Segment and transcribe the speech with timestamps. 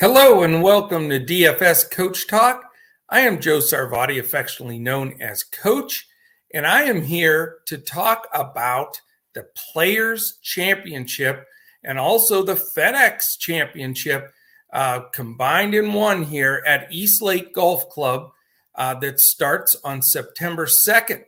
[0.00, 2.70] Hello and welcome to DFS Coach Talk.
[3.08, 6.06] I am Joe Sarvadi, affectionately known as Coach,
[6.54, 9.00] and I am here to talk about
[9.34, 11.44] the Players Championship
[11.82, 14.32] and also the FedEx Championship
[14.72, 18.30] uh, combined in one here at East Lake Golf Club
[18.76, 21.24] uh, that starts on September 2nd.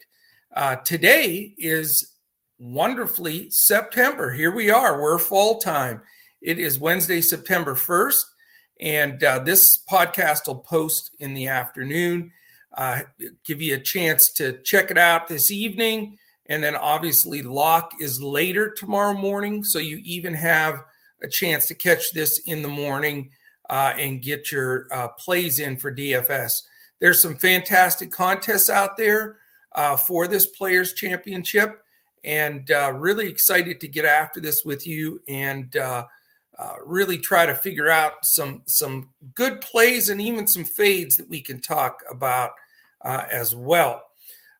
[0.54, 2.12] Uh, today is
[2.60, 4.32] wonderfully September.
[4.32, 6.02] Here we are, we're fall time.
[6.40, 8.22] It is Wednesday, September 1st.
[8.80, 12.32] And uh, this podcast will post in the afternoon,
[12.76, 13.00] uh,
[13.44, 16.18] give you a chance to check it out this evening.
[16.46, 19.62] And then obviously, lock is later tomorrow morning.
[19.62, 20.82] So you even have
[21.22, 23.30] a chance to catch this in the morning
[23.68, 26.62] uh, and get your uh, plays in for DFS.
[27.00, 29.36] There's some fantastic contests out there
[29.72, 31.82] uh, for this Players Championship.
[32.24, 35.20] And uh, really excited to get after this with you.
[35.28, 35.74] And
[36.60, 41.28] uh, really try to figure out some some good plays and even some fades that
[41.28, 42.50] we can talk about
[43.02, 44.02] uh, as well.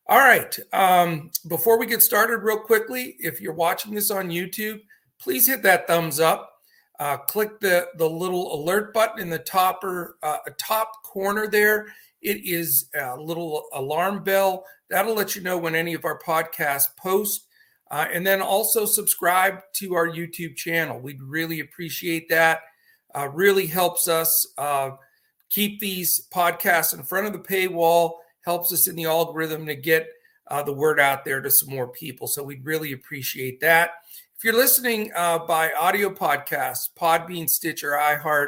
[0.07, 0.57] All right.
[0.73, 4.81] Um, before we get started, real quickly, if you're watching this on YouTube,
[5.19, 6.51] please hit that thumbs up.
[6.99, 11.85] Uh, click the the little alert button in the topper uh, top corner there.
[12.23, 16.95] It is a little alarm bell that'll let you know when any of our podcasts
[16.97, 17.47] post.
[17.91, 20.97] Uh, and then also subscribe to our YouTube channel.
[20.97, 22.61] We'd really appreciate that.
[23.13, 24.91] Uh, really helps us uh,
[25.49, 28.13] keep these podcasts in front of the paywall,
[28.45, 30.07] helps us in the algorithm to get
[30.47, 32.27] uh, the word out there to some more people.
[32.27, 33.91] So we'd really appreciate that.
[34.37, 38.47] If you're listening uh, by audio podcast, Podbean, Stitcher, iHeart,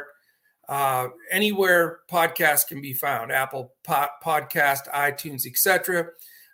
[0.70, 6.06] uh, anywhere podcasts can be found, Apple Podcast, iTunes, etc.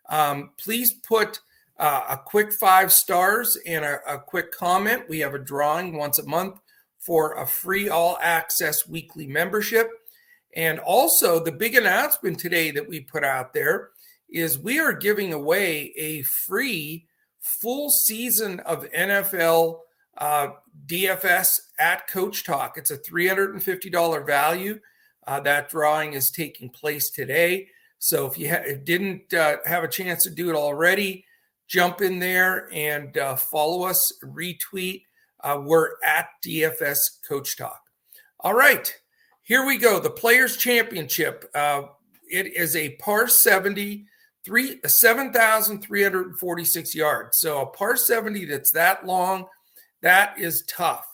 [0.09, 1.41] Um, please put
[1.81, 5.09] uh, a quick five stars and a, a quick comment.
[5.09, 6.61] We have a drawing once a month
[6.99, 9.91] for a free all access weekly membership.
[10.55, 13.91] And also, the big announcement today that we put out there
[14.29, 17.07] is we are giving away a free
[17.39, 19.79] full season of NFL
[20.19, 20.49] uh,
[20.87, 22.77] DFS at Coach Talk.
[22.77, 24.81] It's a $350 value.
[25.27, 27.69] Uh, that drawing is taking place today.
[27.99, 31.25] So if you ha- didn't uh, have a chance to do it already,
[31.71, 35.05] jump in there and uh, follow us, retweet.
[35.43, 37.81] Uh, we're at DFS Coach Talk.
[38.41, 38.93] All right,
[39.43, 40.01] here we go.
[40.01, 41.49] The Players Championship.
[41.55, 41.83] Uh,
[42.29, 44.05] it is a par 70,
[44.45, 47.39] three, 7,346 yards.
[47.39, 49.47] So a par 70 that's that long,
[50.03, 51.07] that is tough.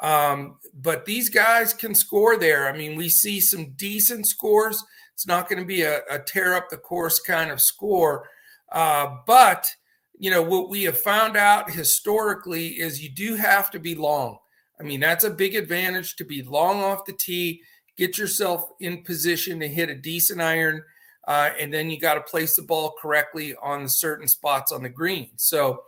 [0.00, 2.68] Um, but these guys can score there.
[2.68, 4.82] I mean, we see some decent scores.
[5.14, 8.26] It's not going to be a, a, tear up the course kind of score.
[8.72, 9.70] Uh, but
[10.20, 14.36] you know, what we have found out historically is you do have to be long.
[14.78, 17.62] I mean, that's a big advantage to be long off the tee,
[17.96, 20.82] get yourself in position to hit a decent iron,
[21.26, 24.90] uh, and then you got to place the ball correctly on certain spots on the
[24.90, 25.30] green.
[25.36, 25.84] So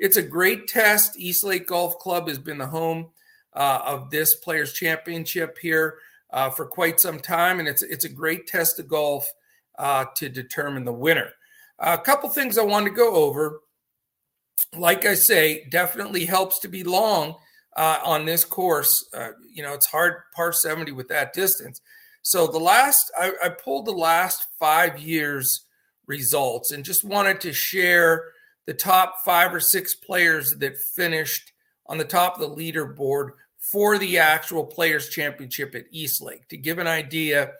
[0.00, 1.16] it's a great test.
[1.16, 3.10] East Lake Golf Club has been the home
[3.54, 5.98] uh, of this Players Championship here
[6.32, 9.32] uh, for quite some time, and it's it's a great test of golf
[9.78, 11.30] uh, to determine the winner.
[11.78, 13.60] a couple things I wanted to go over
[14.76, 17.36] like I say, definitely helps to be long
[17.76, 19.08] uh, on this course.
[19.14, 21.80] Uh, you know, it's hard par 70 with that distance.
[22.22, 25.66] So the last, I, I, pulled the last five years
[26.06, 28.32] results and just wanted to share
[28.66, 31.52] the top five or six players that finished
[31.86, 36.56] on the top of the leaderboard for the actual Players Championship at East Lake to
[36.56, 37.52] give an idea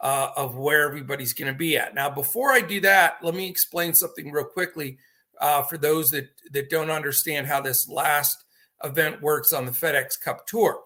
[0.00, 1.94] uh, of where everybody's going to be at.
[1.94, 4.98] Now, before I do that, let me explain something real quickly
[5.40, 8.44] uh, for those that that don't understand how this last
[8.82, 10.80] event works on the FedEx Cup Tour.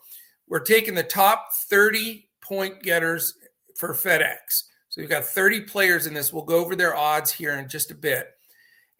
[0.48, 3.34] We're taking the top 30 point getters
[3.76, 4.64] for FedEx.
[4.88, 6.32] So we've got 30 players in this.
[6.32, 8.28] We'll go over their odds here in just a bit.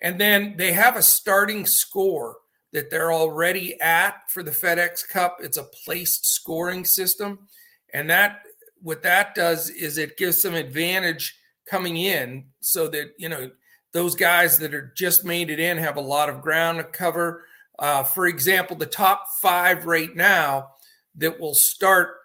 [0.01, 2.37] And then they have a starting score
[2.73, 5.39] that they're already at for the FedEx Cup.
[5.41, 7.49] It's a placed scoring system.
[7.95, 8.43] And that
[8.81, 11.37] what that does is it gives some advantage
[11.69, 13.51] coming in so that, you know,
[13.93, 17.45] those guys that are just made it in have a lot of ground to cover.
[17.79, 20.71] Uh, for example, the top five right now
[21.17, 22.17] that will start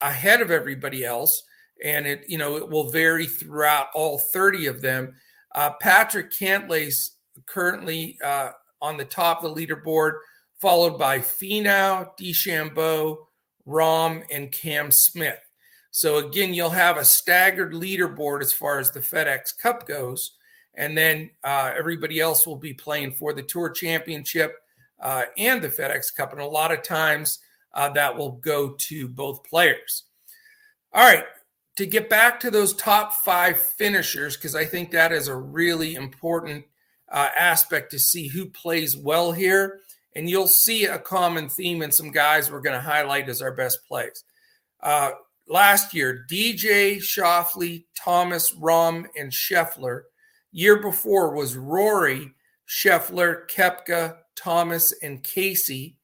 [0.00, 1.42] ahead of everybody else,
[1.84, 5.14] and it you know it will vary throughout all 30 of them.
[5.54, 8.50] Uh, Patrick Cantlay's currently uh,
[8.80, 10.12] on the top of the leaderboard,
[10.60, 13.16] followed by Finau, DeChambeau,
[13.66, 15.38] Rahm, and Cam Smith.
[15.90, 20.36] So again, you'll have a staggered leaderboard as far as the FedEx Cup goes
[20.74, 24.56] and then uh, everybody else will be playing for the Tour Championship
[25.00, 26.32] uh, and the FedEx Cup.
[26.32, 27.40] And a lot of times
[27.74, 30.04] uh, that will go to both players.
[30.92, 31.24] All right,
[31.76, 35.94] to get back to those top five finishers, because I think that is a really
[35.94, 36.64] important
[37.10, 39.80] uh, aspect to see who plays well here.
[40.16, 43.52] And you'll see a common theme in some guys we're going to highlight as our
[43.52, 44.24] best plays.
[44.82, 45.12] Uh,
[45.46, 50.02] last year, DJ, Schauffele, Thomas, Rahm, and Scheffler.
[50.52, 52.32] Year before was Rory,
[52.68, 55.96] Scheffler, Koepka, Thomas, and Casey.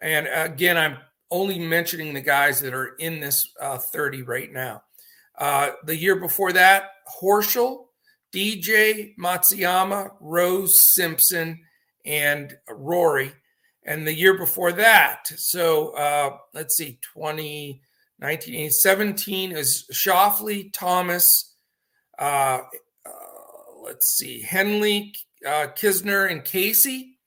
[0.00, 0.98] And again, I'm
[1.30, 4.82] only mentioning the guys that are in this uh, 30 right now.
[5.38, 6.90] Uh, the year before that,
[7.20, 7.86] Horschel,
[8.32, 11.60] DJ, Matsuyama, Rose, Simpson,
[12.04, 13.32] and Rory.
[13.84, 21.54] And the year before that, so uh, let's see, 2019, 17 is Schauffele, Thomas,
[22.18, 22.60] uh,
[23.84, 25.14] let's see, Henley,
[25.46, 27.18] uh, Kisner, and Casey.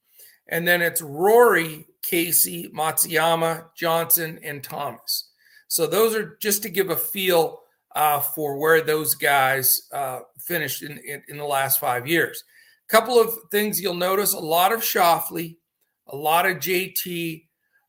[0.50, 5.30] And then it's Rory, Casey, Matsuyama, Johnson, and Thomas.
[5.68, 7.60] So those are just to give a feel
[7.96, 12.44] uh, for where those guys uh, finished in, in, in, the last five years.
[12.88, 15.58] A couple of things you'll notice a lot of Schauffele,
[16.08, 17.46] a lot of JT,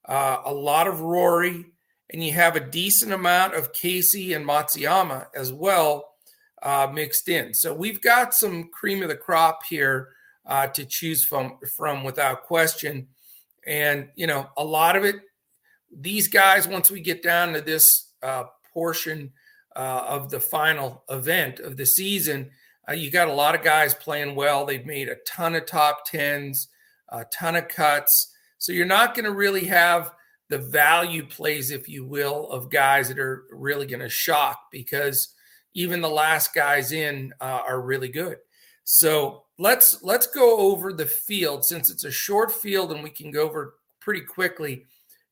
[0.08, 1.66] uh, a lot of Rory,
[2.10, 6.07] and you have a decent amount of Casey and Matsuyama as well
[6.62, 7.54] uh, mixed in.
[7.54, 10.10] So we've got some cream of the crop here
[10.46, 13.08] uh, to choose from, from without question.
[13.66, 15.16] And, you know, a lot of it,
[15.94, 19.32] these guys, once we get down to this uh, portion,
[19.78, 22.50] uh, of the final event of the season,
[22.88, 24.66] uh, you got a lot of guys playing well.
[24.66, 26.68] They've made a ton of top tens,
[27.10, 28.34] a ton of cuts.
[28.58, 30.12] So you're not going to really have
[30.48, 35.34] the value plays, if you will, of guys that are really going to shock because
[35.74, 38.38] even the last guys in uh, are really good.
[38.84, 43.30] So let's let's go over the field since it's a short field and we can
[43.30, 44.86] go over pretty quickly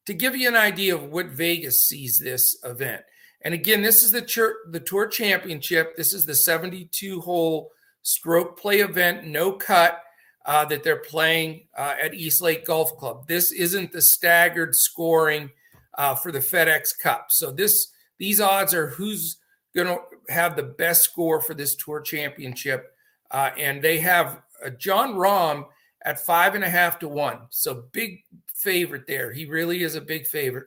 [0.06, 3.02] to give you an idea of what Vegas sees this event.
[3.42, 5.96] And again, this is the tour, the tour championship.
[5.96, 7.70] This is the 72 hole
[8.02, 10.02] stroke play event, no cut
[10.46, 13.26] uh, that they're playing uh, at East Lake Golf Club.
[13.26, 15.50] This isn't the staggered scoring
[15.94, 17.26] uh, for the FedEx Cup.
[17.30, 19.36] So this these odds are who's
[19.76, 22.94] going to have the best score for this tour championship,
[23.30, 24.40] uh, and they have
[24.78, 25.66] Jon Rahm
[26.04, 27.40] at five and a half to one.
[27.50, 28.24] So big
[28.54, 29.32] favorite there.
[29.32, 30.66] He really is a big favorite.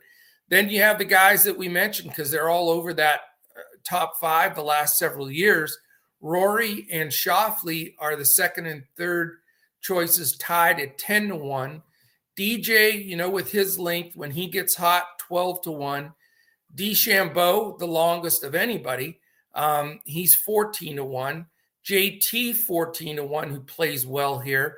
[0.50, 3.22] Then you have the guys that we mentioned because they're all over that
[3.58, 5.78] uh, top five the last several years.
[6.22, 9.38] Rory and Schauffele are the second and third
[9.82, 11.82] choices tied at 10 to 1.
[12.38, 16.14] DJ, you know, with his length, when he gets hot, 12 to 1.
[16.75, 19.19] DeChambeau, the longest of anybody,
[19.56, 21.45] um, he's 14 to 1.
[21.86, 24.77] JT, 14 to 1, who plays well here.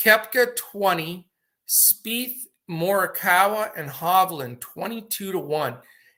[0.00, 1.26] Koepka, 20.
[1.68, 5.76] Spieth, Morikawa and Hovland 22 to 1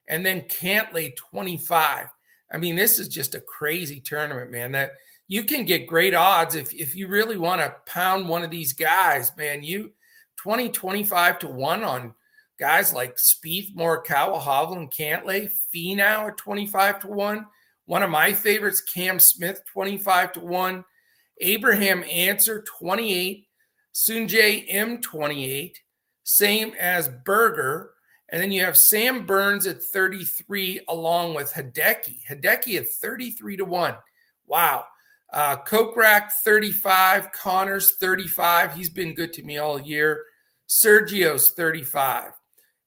[0.09, 2.09] and then Cantlay 25.
[2.53, 4.73] I mean, this is just a crazy tournament, man.
[4.73, 4.93] That
[5.29, 8.73] you can get great odds if if you really want to pound one of these
[8.73, 9.63] guys, man.
[9.63, 9.93] You
[10.37, 12.15] 20 25 to 1 on
[12.61, 17.47] guys like Spieth, Morikawa, Hovland, Cantlay, Finau at 25 to 1.
[17.87, 20.85] One of my favorites, Cam Smith, 25 to 1.
[21.41, 23.47] Abraham Ancer, 28.
[23.95, 25.81] Sungjae Im, 28.
[26.23, 27.93] same as Berger.
[28.29, 32.19] And then you have Sam Burns at 33 along with Hideki.
[32.29, 33.95] Hideki at 33 to 1.
[34.47, 34.85] Wow.
[35.33, 38.75] Uh, Kokrak 35, Conners, 35.
[38.75, 40.25] He's been good to me all year.
[40.69, 42.33] Sergio's 35.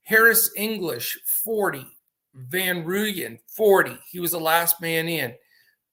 [0.03, 1.86] Harris English 40.
[2.36, 3.98] Van Rooyen 40.
[4.10, 5.33] He was the last man in.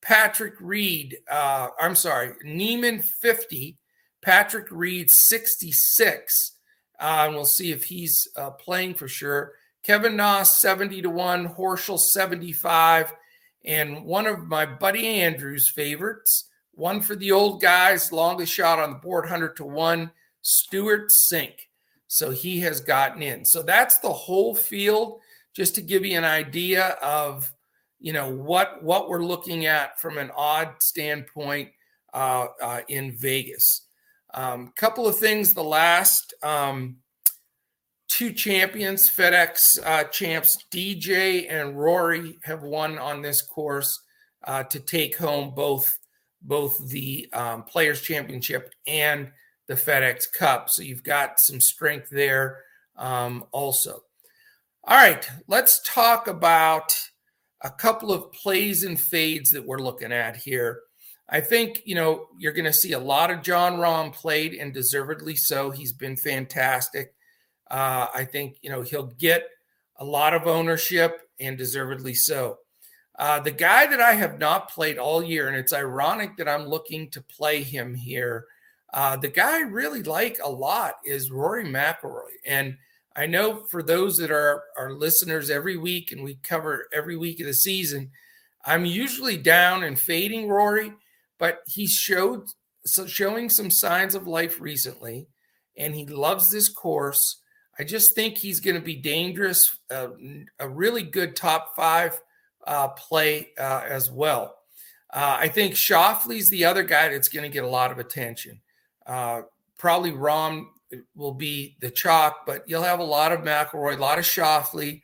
[0.03, 3.77] Patrick Reed, uh, I'm sorry, Niemann 50.
[4.23, 6.57] Patrick Reed 66.
[6.99, 9.53] Uh, and we'll see if he's uh, playing for sure.
[9.83, 13.15] Kevin Na 70 to 1, Horschel 75,
[13.65, 18.91] and one of my buddy Andrew's favorites, one for the old guys, longest shot on
[18.91, 20.11] the board, 100 to 1,
[20.43, 21.55] Stewart Cink.
[22.13, 23.45] So he has gotten in.
[23.45, 25.21] So that's the whole field,
[25.55, 27.53] just to give you an idea of
[28.01, 31.69] you know what what we're looking at from an odd standpoint
[32.13, 33.87] uh, uh, in Vegas.
[34.35, 35.55] A um, couple of things.
[35.55, 36.97] The last um,
[38.09, 44.03] two champions, FedEx uh, champs, DJ and Rory, have won on this course
[44.49, 45.97] uh, to take home both
[46.43, 49.31] both the um, Players Championship and
[49.71, 50.69] the FedEx Cup.
[50.69, 52.59] So you've got some strength there
[52.97, 54.03] um, also.
[54.83, 56.93] All right, let's talk about
[57.63, 60.81] a couple of plays and fades that we're looking at here.
[61.29, 64.75] I think, you know, you're going to see a lot of Jon Rahm played and
[64.75, 65.71] deservedly so.
[65.71, 67.15] He's been fantastic.
[67.71, 69.47] Uh, I think, you know, he'll get
[69.99, 72.59] a lot of ownership and deservedly so.
[73.17, 76.67] Uh, the guy that I have not played all year, and it's ironic that I'm
[76.67, 78.47] looking to play him here.
[78.93, 82.77] Uh, the guy I really like a lot is Rory McIlroy, and
[83.15, 87.41] I know for those that are our listeners every week, and we cover every week
[87.41, 88.11] of the season,
[88.65, 90.93] I'm usually down and fading Rory,
[91.39, 92.47] but he showed
[92.87, 95.27] so showing some signs of life recently,
[95.77, 97.43] and he loves this course.
[97.79, 100.09] I just think he's going to be dangerous, uh,
[100.59, 102.21] a really good top five
[102.67, 104.57] uh, play uh, as well.
[105.13, 108.61] Uh, I think Schauffele's the other guy that's going to get a lot of attention.
[109.07, 109.43] Uh,
[109.79, 110.67] probably Rahm
[111.15, 115.03] will be the chalk, but you'll have a lot of McIlroy, a lot of Schauffele,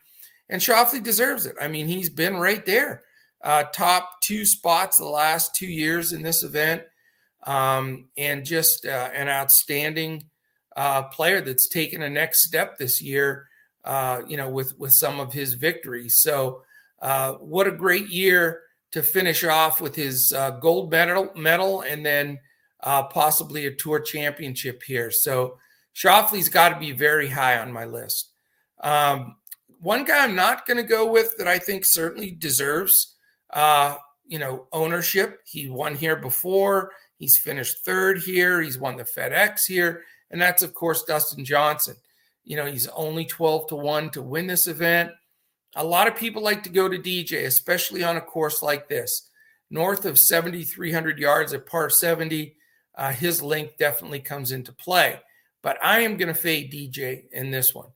[0.48, 1.56] and Schauffele deserves it.
[1.60, 3.02] I mean, he's been right there,
[3.42, 6.82] uh, top two spots the last two years in this event,
[7.46, 10.24] um, and just uh, an outstanding
[10.76, 13.48] uh, player that's taken a next step this year.
[13.84, 16.18] Uh, you know, with with some of his victories.
[16.20, 16.62] So,
[17.00, 22.04] uh, what a great year to finish off with his uh, gold medal, medal, and
[22.04, 22.40] then
[22.80, 25.10] possibly a tour championship here.
[25.10, 25.58] So
[25.92, 28.30] Schauffele's got to be very high on my list.
[28.82, 29.36] Um,
[29.80, 33.16] one guy I'm not going to go with that I think certainly deserves,
[33.52, 35.40] uh, you know, ownership.
[35.46, 36.92] He won here before.
[37.18, 38.60] He's finished third here.
[38.60, 41.96] He's won the FedEx here, and that's of course Dustin Johnson.
[42.44, 45.12] You know, he's only 12 to one to win this event.
[45.74, 49.30] A lot of people like to go to DJ, especially on a course like this,
[49.70, 52.54] north of 7,300 yards at par 70.
[52.96, 55.20] Uh, his link definitely comes into play
[55.66, 57.88] but I am going to fade DJ in this one.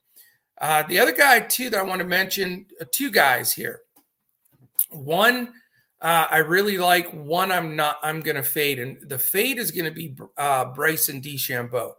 [0.61, 3.83] Uh, the other guy, too, that I want to mention uh, two guys here.
[4.91, 5.53] One,
[6.01, 7.09] uh, I really like.
[7.13, 7.99] One, I'm not.
[8.03, 11.93] I'm going to fade, and the fade is going to be uh, Bryson DeChambeau,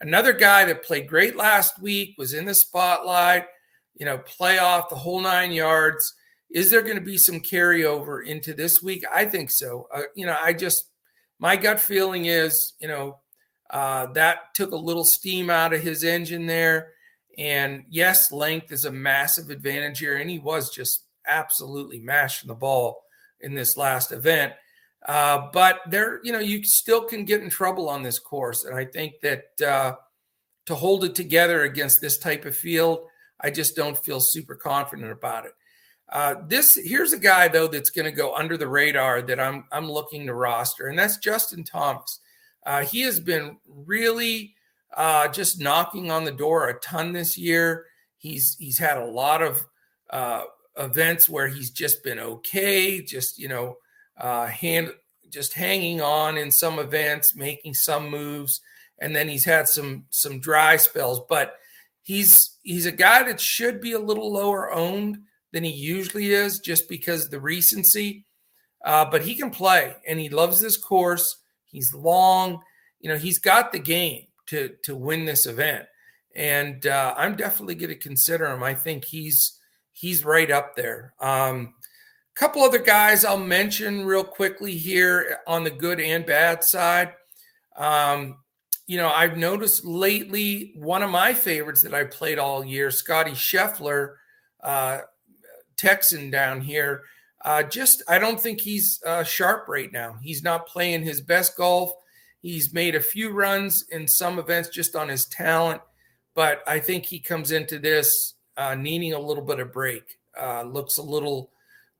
[0.00, 3.46] another guy that played great last week, was in the spotlight.
[3.94, 6.12] You know, playoff the whole nine yards.
[6.50, 9.04] Is there going to be some carryover into this week?
[9.10, 9.88] I think so.
[9.90, 10.90] Uh, you know, I just
[11.44, 13.18] my gut feeling is, you know,
[13.68, 16.92] uh, that took a little steam out of his engine there.
[17.36, 20.16] And yes, length is a massive advantage here.
[20.16, 23.02] And he was just absolutely mashing the ball
[23.40, 24.54] in this last event.
[25.06, 28.64] Uh, but there, you know, you still can get in trouble on this course.
[28.64, 29.96] And I think that uh,
[30.64, 33.00] to hold it together against this type of field,
[33.38, 35.52] I just don't feel super confident about it.
[36.14, 39.64] Uh, this here's a guy though that's going to go under the radar that I'm
[39.72, 42.20] I'm looking to roster, and that's Justin Thomas.
[42.64, 44.54] Uh, he has been really
[44.96, 47.86] uh, just knocking on the door a ton this year.
[48.16, 49.66] He's he's had a lot of
[50.10, 50.44] uh,
[50.78, 53.78] events where he's just been okay, just you know,
[54.16, 54.92] uh, hand
[55.30, 58.60] just hanging on in some events, making some moves,
[59.00, 61.22] and then he's had some some dry spells.
[61.28, 61.56] But
[62.02, 65.18] he's he's a guy that should be a little lower owned
[65.54, 68.26] than he usually is, just because the recency.
[68.84, 71.38] Uh, but he can play, and he loves this course.
[71.64, 72.60] He's long.
[73.00, 75.86] You know, he's got the game to to win this event,
[76.34, 78.62] and uh, I'm definitely going to consider him.
[78.62, 79.58] I think he's
[79.92, 81.14] he's right up there.
[81.20, 81.74] Um,
[82.36, 87.12] a couple other guys I'll mention real quickly here on the good and bad side.
[87.76, 88.38] Um,
[88.88, 93.30] you know, I've noticed lately one of my favorites that I played all year, Scotty
[93.30, 94.16] Scheffler,
[94.62, 94.98] uh,
[95.76, 97.02] Texan down here.
[97.44, 100.16] Uh, just I don't think he's uh, sharp right now.
[100.22, 101.92] He's not playing his best golf.
[102.40, 105.80] He's made a few runs in some events just on his talent,
[106.34, 110.18] but I think he comes into this uh, needing a little bit of break.
[110.40, 111.50] Uh, looks a little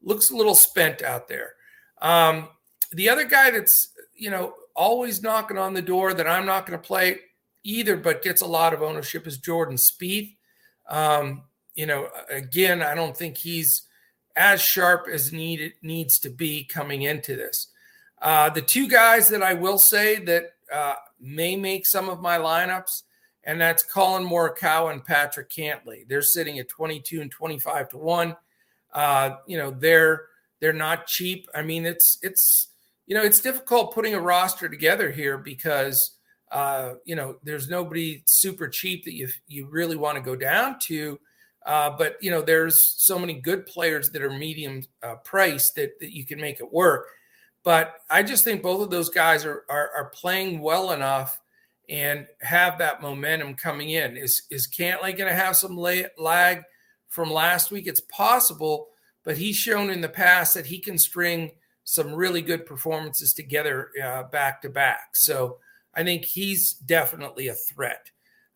[0.02, 1.52] looks a little spent out there.
[2.00, 2.48] Um,
[2.92, 6.78] the other guy that's you know always knocking on the door that I'm not going
[6.78, 7.18] to play
[7.62, 10.36] either, but gets a lot of ownership is Jordan Spieth.
[10.88, 13.82] Um, you know, again, I don't think he's
[14.36, 17.68] as sharp as needed needs to be coming into this.
[18.20, 22.38] Uh, the two guys that I will say that uh, may make some of my
[22.38, 23.02] lineups,
[23.44, 26.08] and that's Collin Morikawa and Patrick Cantlay.
[26.08, 28.36] They're sitting at 22 and 25 to one.
[28.92, 30.26] Uh, you know, they're
[30.60, 31.46] they're not cheap.
[31.54, 32.68] I mean, it's it's
[33.06, 36.16] you know it's difficult putting a roster together here because
[36.50, 40.78] uh, you know there's nobody super cheap that you you really want to go down
[40.84, 41.18] to.
[41.64, 45.98] Uh, but you know, there's so many good players that are medium uh, price that,
[46.00, 47.06] that you can make it work.
[47.62, 51.40] But I just think both of those guys are are, are playing well enough
[51.88, 54.16] and have that momentum coming in.
[54.16, 56.62] Is is Cantlay going to have some lag
[57.08, 57.86] from last week?
[57.86, 58.88] It's possible,
[59.24, 61.52] but he's shown in the past that he can string
[61.84, 65.10] some really good performances together uh, back to back.
[65.14, 65.58] So
[65.94, 68.10] I think he's definitely a threat.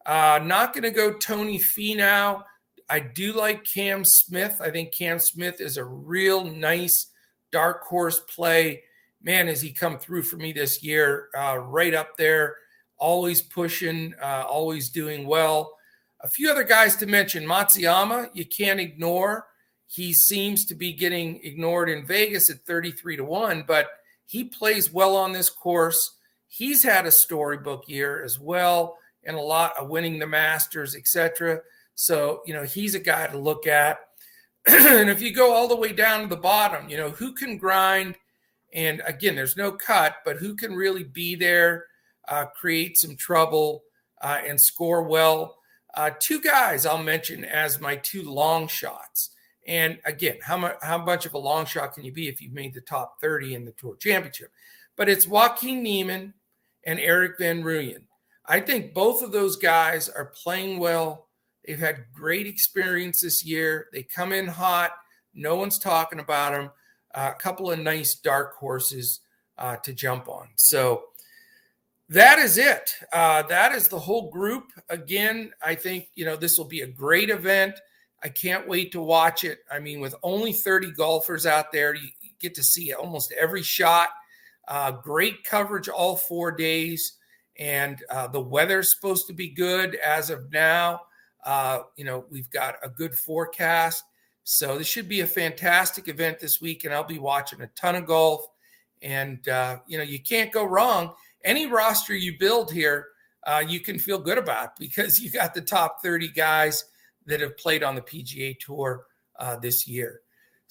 [0.04, 2.42] Uh, not going to go Tony Finau
[2.90, 4.60] I do like Cam Smith.
[4.60, 7.10] I think Cam Smith is a real nice
[7.52, 8.82] dark horse play.
[9.22, 11.28] Man, has he come through for me this year?
[11.36, 12.56] Uh, right up there,
[12.96, 15.76] always pushing, uh, always doing well.
[16.20, 19.46] A few other guys to mention Matsuyama, you can't ignore.
[19.86, 23.88] He seems to be getting ignored in Vegas at 33 to 1, but
[24.26, 26.16] he plays well on this course.
[26.46, 31.60] He's had a storybook year as well, and a lot of winning the Masters, etc.
[32.00, 33.98] So, you know, he's a guy to look at.
[34.68, 37.58] and if you go all the way down to the bottom, you know, who can
[37.58, 38.14] grind?
[38.72, 41.86] And again, there's no cut, but who can really be there,
[42.28, 43.82] uh, create some trouble,
[44.22, 45.56] uh, and score well?
[45.92, 49.30] Uh, two guys I'll mention as my two long shots.
[49.66, 52.52] And again, how much how much of a long shot can you be if you've
[52.52, 54.52] made the top 30 in the Tour Championship?
[54.94, 56.34] But it's Joaquin Niemann
[56.84, 58.02] and Erik van Rooyen.
[58.46, 61.27] I think both of those guys are playing well.
[61.68, 63.88] They've had great experience this year.
[63.92, 64.92] They come in hot.
[65.34, 66.70] No one's talking about them.
[67.14, 69.20] Uh, a couple of nice dark horses
[69.58, 70.48] uh, to jump on.
[70.56, 71.04] So
[72.08, 72.90] that is it.
[73.12, 74.72] Uh, that is the whole group.
[74.88, 77.74] Again, I think you know this will be a great event.
[78.22, 79.58] I can't wait to watch it.
[79.70, 82.08] I mean, with only 30 golfers out there, you
[82.40, 84.08] get to see almost every shot.
[84.66, 87.18] Uh, great coverage all four days,
[87.58, 91.02] and uh, the weather's supposed to be good as of now.
[91.44, 94.04] Uh, you know, we've got a good forecast,
[94.44, 97.96] so this should be a fantastic event this week, and I'll be watching a ton
[97.96, 98.46] of golf.
[99.02, 101.12] And uh, you know, you can't go wrong.
[101.44, 103.08] Any roster you build here,
[103.46, 106.84] uh, you can feel good about because you got the top 30 guys
[107.26, 109.04] that have played on the PGA Tour
[109.38, 110.20] uh, this year.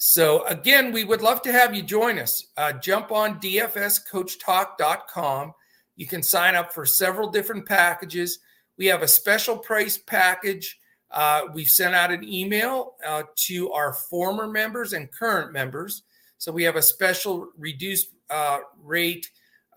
[0.00, 2.46] So, again, we would love to have you join us.
[2.56, 5.52] Uh, jump on dfscoachtalk.com.
[5.96, 8.38] You can sign up for several different packages.
[8.78, 10.78] We have a special price package.
[11.10, 16.02] Uh, we've sent out an email uh, to our former members and current members.
[16.38, 19.28] So, we have a special reduced uh, rate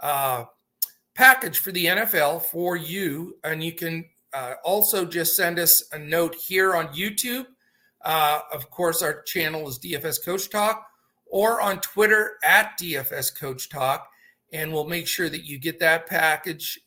[0.01, 0.45] uh,
[1.15, 3.37] package for the NFL for you.
[3.43, 7.45] And you can uh, also just send us a note here on YouTube.
[8.03, 10.85] Uh, of course, our channel is DFS Coach Talk
[11.25, 14.07] or on Twitter at DFS Coach Talk.
[14.53, 16.79] And we'll make sure that you get that package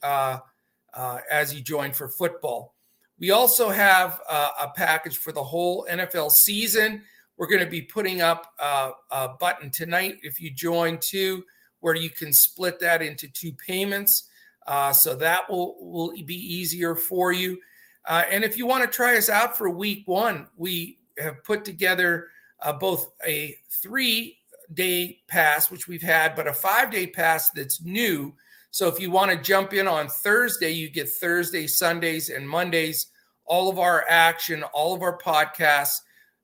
[0.94, 2.74] uh, as you join for football.
[3.18, 7.02] We also have uh, a package for the whole NFL season.
[7.36, 11.44] We're going to be putting up uh, a button tonight if you join too,
[11.80, 14.28] where you can split that into two payments.
[14.66, 17.58] Uh, so that will, will be easier for you.
[18.06, 21.64] Uh, and if you want to try us out for week one, we have put
[21.64, 22.28] together
[22.62, 24.38] uh, both a three
[24.72, 28.34] day pass, which we've had, but a five day pass that's new.
[28.74, 33.06] So if you want to jump in on Thursday, you get Thursday, Sundays, and Mondays,
[33.44, 36.00] all of our action, all of our podcasts.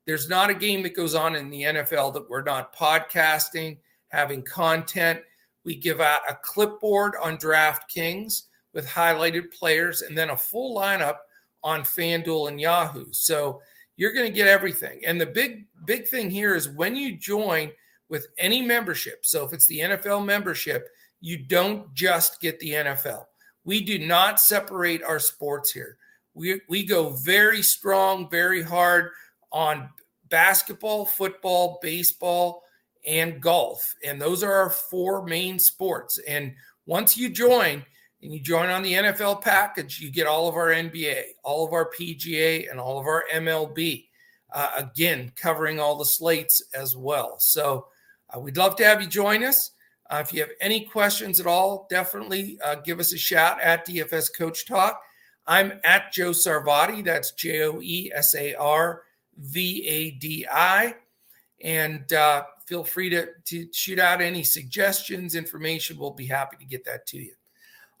[0.07, 4.43] There's not a game that goes on in the NFL that we're not podcasting, having
[4.43, 5.19] content.
[5.65, 11.17] We give out a clipboard on DraftKings with highlighted players and then a full lineup
[11.65, 13.07] on FanDuel and Yahoo.
[13.11, 13.61] So
[13.97, 15.01] you're going to get everything.
[15.05, 17.71] And the big, big thing here is when you join
[18.07, 19.25] with any membership.
[19.25, 20.87] So if it's the NFL membership,
[21.21, 23.25] you don't just get the NFL.
[23.63, 25.97] We do not separate our sports here.
[26.33, 29.11] We, we go very strong, very hard
[29.51, 29.89] on
[30.29, 32.63] basketball, football, baseball,
[33.05, 33.93] and golf.
[34.03, 36.19] And those are our four main sports.
[36.27, 36.53] And
[36.85, 37.85] once you join
[38.21, 41.73] and you join on the NFL package, you get all of our NBA, all of
[41.73, 44.07] our PGA, and all of our MLB.
[44.53, 47.37] Uh, again, covering all the slates as well.
[47.39, 47.87] So
[48.35, 49.71] uh, we'd love to have you join us.
[50.11, 53.87] Uh, if you have any questions at all, definitely uh, give us a shout at
[53.87, 55.01] DFS Coach Talk.
[55.47, 57.03] I'm at Joe Sarvadi.
[57.03, 59.03] That's J O E S A R
[59.37, 60.95] V A D I.
[61.63, 65.97] And uh, feel free to, to shoot out any suggestions, information.
[65.97, 67.33] We'll be happy to get that to you.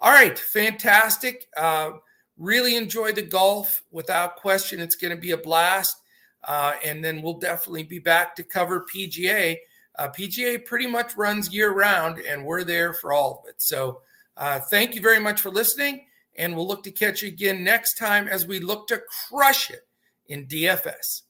[0.01, 1.45] All right, fantastic.
[1.55, 1.91] Uh,
[2.37, 3.83] really enjoy the golf.
[3.91, 5.95] Without question, it's going to be a blast.
[6.43, 9.57] Uh, and then we'll definitely be back to cover PGA.
[9.97, 13.61] Uh, PGA pretty much runs year round, and we're there for all of it.
[13.61, 14.01] So
[14.37, 16.05] uh, thank you very much for listening.
[16.37, 19.85] And we'll look to catch you again next time as we look to crush it
[20.27, 21.23] in DFS.